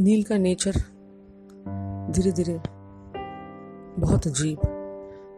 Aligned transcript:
नील 0.00 0.22
का 0.22 0.38
नेचर 0.38 0.72
धीरे 2.10 2.32
धीरे 2.32 2.60
बहुत 3.98 4.26
अजीब, 4.26 4.58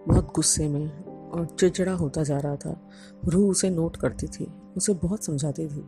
बहुत 0.09 0.33
गुस्से 0.35 0.69
में 0.69 1.05
और 1.31 1.47
चिड़चिड़ा 1.47 1.93
होता 1.93 2.23
जा 2.23 2.39
रहा 2.39 2.57
था। 2.57 2.91
रूह 3.29 3.51
उसे 3.51 3.71
नोट 3.71 3.97
करती 3.97 4.27
थी, 4.27 4.47
उसे 4.77 4.95
बहुत 4.95 5.25
समझाती 5.25 5.67
थी 5.67 5.85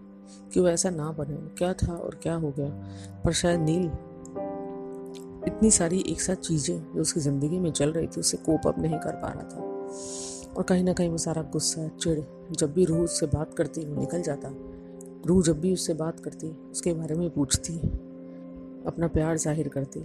कि 0.54 0.60
वो 0.60 0.68
ऐसा 0.68 0.90
ना 0.90 1.12
बने, 1.12 1.36
क्या 1.58 1.72
था 1.72 1.92
और 1.92 2.20
क्या 2.22 2.34
हो 2.34 2.52
गया। 2.58 2.68
पर 3.24 3.32
शायद 3.32 3.60
नील 3.60 3.90
इतनी 5.46 5.70
सारी 5.70 6.04
एक 6.08 6.20
साथ 6.20 6.34
चीज़ें 6.34 6.92
जो 6.94 7.00
उसकी 7.00 7.20
ज़िंदगी 7.20 7.58
में 7.58 7.72
चल 7.72 7.92
रही 7.92 8.06
थी 8.06 8.20
उसे 8.20 8.36
कोप 8.36 8.66
अप 8.66 8.78
नहीं 8.78 8.98
कर 8.98 9.12
पा 9.12 9.28
रहा 9.28 9.42
था। 9.42 9.58
और 10.56 10.62
कहीं 10.62 10.84
ना 10.84 10.92
कहीं 10.92 11.08
वो 11.08 11.18
सारा 11.18 11.42
गुस्सा 11.42 11.88
चिड़ 11.88 12.20
जब 12.52 12.72
भी 12.72 12.84
रूह 12.84 12.98
उससे 12.98 13.26
बात 13.26 13.54
करती, 13.54 13.84
वो 13.84 14.00
निकल 14.00 14.22
जाता। 14.22 14.50
रूह 15.26 15.42
जब 15.42 15.60
भी 15.60 15.72
उससे 15.72 15.94
बात 15.94 16.20
करती, 16.20 16.48
उसके 16.70 16.92
बारे 16.92 17.14
में 17.14 17.30
पूछती, 17.30 17.78
अपना 18.86 19.06
प्यार 19.06 19.36
ज़ाहिर 19.36 19.68
करती। 19.68 20.00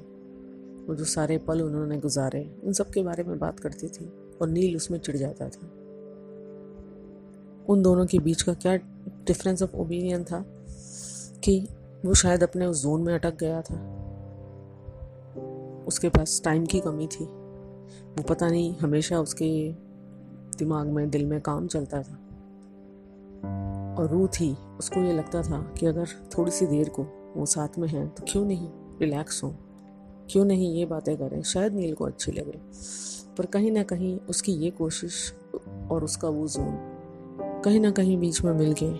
वो 0.87 0.95
जो 0.95 1.05
सारे 1.05 1.37
पल 1.37 1.61
उन्होंने 1.61 1.97
गुजारे, 1.97 2.55
उन 2.63 2.73
सब 2.73 2.89
के 2.89 3.03
बारे 3.03 3.23
में 3.23 3.39
बात 3.39 3.59
करती 3.59 3.87
थी 3.87 4.13
और 4.41 4.49
नील 4.49 4.75
उसमें 4.75 4.99
चिढ़ 4.99 5.15
जाता 5.15 5.49
था। 5.49 5.67
उन 7.69 7.81
दोनों 7.81 8.05
के 8.05 8.19
बीच 8.19 8.41
का 8.41 8.53
क्या 8.53 8.75
डिफरेंस 9.27 9.63
ऑफ़ 9.63 9.75
ओपिनियन 9.75 10.23
था 10.23 10.45
कि 11.43 11.67
वो 12.05 12.13
शायद 12.13 12.43
अपने 12.43 12.65
उस 12.65 12.83
जोन 12.83 13.01
में 13.01 13.13
अटक 13.13 13.37
गया 13.37 13.61
था। 13.61 13.75
उसके 15.87 16.09
पास 16.09 16.41
टाइम 16.43 16.65
की 16.65 16.79
कमी 16.79 17.07
थी। 17.07 17.25
वो 17.25 18.23
पता 18.23 18.47
नहीं, 18.47 18.75
हमेशा 18.77 19.19
उसके 19.19 19.45
दिमाग 20.59 20.87
में, 20.87 21.09
दिल 21.09 21.25
में 21.25 21.41
काम 21.41 21.67
चलता 21.67 22.01
था। 22.01 22.19
और 23.99 24.09
रू 24.09 24.27
थी 24.27 24.57
उसको 24.79 24.99
ये 24.99 25.13
लगता 25.13 25.41
था 25.41 25.73
कि 25.79 25.85
अगर 25.85 26.07
थोड़ी 26.37 26.51
सी 26.51 26.65
देर 26.65 26.89
को 26.89 27.33
वो 27.35 27.45
साथ 27.45 27.67
में 27.77 27.87
हैं 27.87 28.15
तो 28.15 28.23
क्यों 28.27 28.45
नहीं? 28.45 28.69
रिलैक्स 29.01 29.43
हों। 29.43 29.51
क्यों 30.29 30.45
नहीं? 30.45 30.73
ये 30.73 30.85
बातें 30.85 31.17
करें। 31.17 31.41
शायद 31.41 31.73
नील 31.73 31.93
को 31.93 32.05
अच्छी 32.05 32.31
लगे। 32.31 32.59
पर 33.37 33.45
कहीं 33.45 33.71
ना 33.71 33.83
कहीं 33.83 34.19
उसकी 34.19 34.51
ये 34.51 34.69
कोशिश 34.69 35.33
और 35.91 36.03
उसका 36.03 36.29
वो 36.29 36.47
जोन 36.47 36.95
कहीं 37.65 37.79
ना 37.79 37.91
कहीं 37.91 38.17
बीच 38.17 38.41
में 38.41 38.53
मिल 38.53 38.75
के 38.83 38.91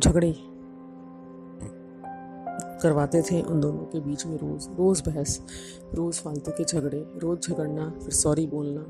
झगड़े 0.00 0.36
करवाते 2.82 3.22
थे 3.22 3.42
उन 3.42 3.60
दोनों 3.60 3.78
के 3.78 4.00
बीच 4.00 4.26
में 4.26 4.36
रोज़। 4.36 4.68
रोज़ 4.68 5.02
बहस, 5.02 5.42
रोज़ 5.94 6.20
फालतू 6.20 6.50
के 6.50 6.64
झगड़े, 6.64 7.06
रोज़ 7.16 7.40
झगड़ना, 7.40 7.90
फिर 7.90 8.10
सॉरी 8.10 8.46
बोलना, 8.46 8.82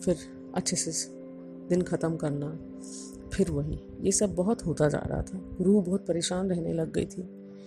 फिर 0.00 0.16
अच्छे 0.54 0.76
से 0.76 1.10
दिन 1.68 1.82
ख़त्म 1.82 2.16
करना, 2.16 2.58
फिर 3.28 3.50
वही। 3.50 3.80
ये 4.00 4.12
सब 4.12 4.34
बहुत 4.34 4.66
होता 4.66 4.88
जा 4.88 4.98
रहा 4.98 5.22
था। 5.22 5.56
रूह 5.60 5.84
बहुत 5.84 6.06
परेशान 6.06 6.50
रहने 6.50 6.72
लग 6.72 6.92
गई 6.92 7.04
थी, 7.04 7.22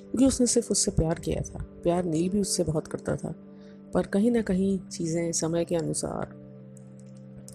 क्योंकि 0.06 0.26
उसने 0.26 0.48
सिर्फ़ 0.48 0.72
उससे 0.72 0.92
प्यार 0.92 1.20
किया 1.20 1.42
था। 1.42 1.66
प्यार 1.84 2.04
नील 2.04 2.30
भी 2.30 2.42
उससे 2.42 2.64
बहुत 2.64 2.88
करता 2.88 3.16
था। 3.16 3.36
पर 3.94 4.06
कहीं 4.06 4.32
ना 4.32 4.42
कहीं 4.42 4.80
चीज़ें 4.80 5.32
समय 5.32 5.66
के 5.66 5.76
अनुसार 5.76 6.42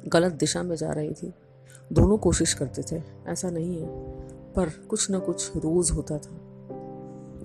गलत 0.08 0.33
दिशा 0.33 0.62
में 0.62 0.77
जा 0.77 0.92
रही 0.92 1.12
थी। 1.12 1.34
दोनों 1.92 2.18
कोशिश 2.18 2.55
करते 2.55 2.83
थे, 2.83 3.02
ऐसा 3.27 3.50
नहीं 3.50 3.80
है। 3.80 3.86
पर 4.52 4.68
कुछ 4.68 5.11
ना 5.11 5.18
कुछ 5.18 5.56
रोज़ 5.56 5.92
होता 5.92 6.18
था। 6.18 6.40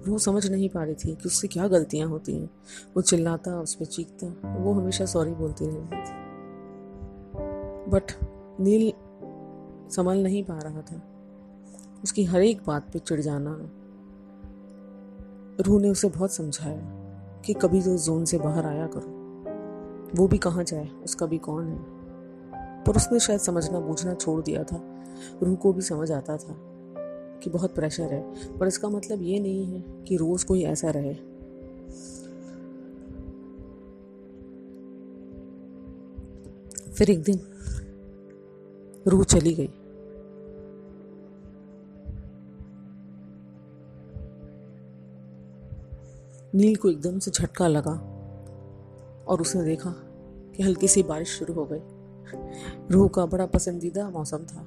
वो 0.07 0.17
समझ 0.17 0.47
नहीं 0.47 0.69
पा 0.69 0.83
रही 0.83 0.95
थी 0.95 1.15
कि 1.15 1.23
उससे 1.25 1.47
क्या 1.47 1.67
गलतियाँ 1.67 2.09
होती 2.09 2.33
हैं। 2.33 2.49
वो 2.95 3.01
चिल्लाता 3.01 3.61
उस 3.61 3.75
पर 3.75 3.85
चीखता, 3.85 4.57
वो 4.57 4.73
हमेशा 4.73 5.05
सॉरी 5.05 5.31
बोलती 5.31 5.65
रहती 5.65 5.95
थी। 5.95 6.20
बट 7.91 8.03
नील 8.59 8.93
संभल 9.89 10.23
नहीं 10.23 10.43
पा 10.43 10.57
रहा 10.57 10.81
था। 10.81 11.01
उसकी 12.03 12.23
हर 12.23 12.41
एक 12.41 12.61
बात 12.67 12.91
पे 12.93 12.99
चिढ़ 12.99 13.21
जाना 13.21 13.71
रूह 15.61 15.81
ने 15.81 15.89
उसे 15.89 16.09
बहुत 16.09 16.31
समझाया 16.31 17.01
कि 17.45 17.53
कभी 17.53 17.81
तो 17.81 17.97
जोन 17.97 18.25
से 18.25 18.37
बाहर 18.37 18.65
आया 18.65 18.87
करो। 18.87 19.21
वो 20.15 20.27
भी 20.27 20.37
कहाँ 20.37 20.63
जाए, 20.63 20.89
उसका 20.89 21.25
भी 21.25 21.37
कौन 21.37 21.67
है? 21.67 21.85
पर 22.83 22.95
उसने 22.95 23.19
शायद 23.19 23.39
समझना 23.39 23.79
बूझना 23.79 24.13
छोड़ 24.13 24.43
दिया 24.43 24.63
था। 24.63 25.03
रूह 25.43 25.55
को 25.55 25.73
भी 25.73 25.81
समझ 25.81 26.11
आता 26.11 26.37
था 26.37 26.55
कि 27.39 27.49
बहुत 27.49 27.75
प्रेशर 27.75 28.03
है। 28.03 28.33
पर 28.57 28.67
इसका 28.67 28.89
मतलब 28.89 29.21
ये 29.21 29.39
नहीं 29.39 29.65
है 29.65 30.03
कि 30.03 30.15
रोज़ 30.15 30.45
कोई 30.45 30.63
ऐसा 30.63 30.89
रहे। 30.89 31.13
फिर 36.91 37.09
एक 37.09 37.23
दिन 37.23 37.50
रूह 39.07 39.23
चली 39.23 39.53
गई। 39.53 39.69
नील 46.55 46.75
को 46.75 46.89
एकदम 46.89 47.19
से 47.19 47.31
झटका 47.31 47.67
लगा 47.67 47.91
और 49.27 49.41
उसने 49.41 49.63
देखा 49.63 49.89
कि 50.55 50.63
हल्की 50.63 50.87
सी 50.87 51.03
बारिश 51.03 51.27
शुरू 51.27 51.53
हो 51.53 51.65
गई। 51.65 51.79
रूह 52.91 53.07
का 53.07 53.25
बड़ा 53.25 53.45
पसंदीदा 53.45 54.09
मौसम 54.09 54.37
था। 54.37 54.63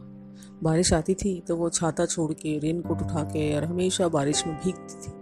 बारिश 0.62 0.92
आती 0.92 1.14
थी 1.14 1.40
तो 1.40 1.56
वो 1.56 1.70
छाता 1.70 2.06
छोड़ 2.06 2.32
के 2.32 2.58
रेन 2.58 2.82
कोट 2.82 3.02
उठा 3.02 3.22
के 3.22 3.56
और 3.56 3.64
हमेशा 3.64 4.08
बारिश 4.08 4.46
में 4.46 4.56
भीगती 4.56 4.94
थी। 4.94 5.12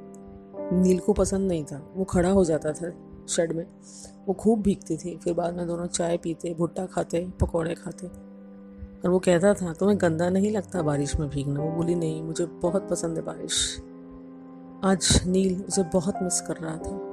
नील 0.76 0.98
को 0.98 1.12
पसंद 1.12 1.48
नहीं 1.48 1.64
था। 1.64 1.92
वो 1.96 2.04
खड़ा 2.04 2.30
हो 2.30 2.44
जाता 2.44 2.72
था 2.72 2.92
शेड 3.28 3.52
में। 3.52 3.66
वो 4.28 4.34
खूब 4.34 4.62
भीगती 4.62 4.96
थी। 4.96 5.16
फिर 5.16 5.34
बाद 5.34 5.54
में 5.54 5.66
दोनों 5.66 5.86
चाय 5.86 6.16
पीते, 6.16 6.54
भुट्टा 6.54 6.86
खाते, 6.86 7.28
पकौड़े 7.40 7.74
खाते। 7.74 8.31
और 9.04 9.10
वो 9.10 9.18
कहता 9.18 9.54
था, 9.54 9.72
तुम्हें 9.72 10.00
गंदा 10.00 10.30
नहीं 10.30 10.52
लगता 10.52 10.82
बारिश 10.82 11.16
में 11.16 11.28
भीगना? 11.28 11.60
वो 11.60 11.70
बोली, 11.70 11.94
नहीं, 11.94 12.22
मुझे 12.22 12.46
बहुत 12.46 12.88
पसंद 12.88 13.16
है 13.16 13.22
बारिश। 13.22 13.82
आज 14.84 15.20
नील 15.26 15.62
उसे 15.62 15.82
बहुत 15.82 16.14
मिस 16.22 16.40
कर 16.40 16.56
रहा 16.56 16.76
था। 16.76 17.12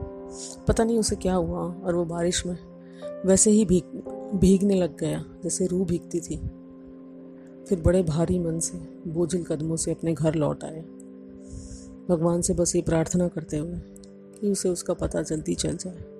पता 0.67 0.83
नहीं 0.83 0.99
उसे 0.99 1.15
क्या 1.15 1.35
हुआ 1.35 1.59
और 1.59 1.95
वो 1.95 2.05
बारिश 2.05 2.45
में 2.45 2.57
वैसे 3.25 3.51
ही 3.51 3.65
भीग, 3.65 3.83
भीगने 4.35 4.75
लग 4.75 4.97
गया, 4.97 5.25
जैसे 5.43 5.67
रूह 5.67 5.85
भीगती 5.85 6.19
थी। 6.19 6.37
फिर 7.65 7.81
बड़े 7.81 8.03
भारी 8.03 8.39
मन 8.39 8.59
से, 8.59 8.77
बोझिल 9.07 9.43
कदमों 9.43 9.75
से 9.75 9.91
अपने 9.91 10.13
घर 10.13 10.35
लौट 10.35 10.63
आए। 10.63 10.81
भगवान 12.09 12.41
से 12.41 12.53
बस 12.53 12.75
ये 12.75 12.81
प्रार्थना 12.81 13.27
करते 13.27 13.57
हुए 13.57 13.75
कि 14.41 14.51
उसे 14.51 14.69
उसका 14.69 14.93
पता 14.93 15.21
जल्दी 15.21 15.55
चल 15.55 15.77
जाए। 15.77 16.18